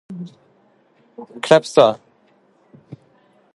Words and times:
Kleppstad 1.43 1.99